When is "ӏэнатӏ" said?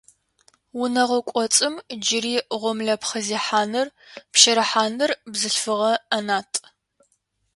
6.09-6.57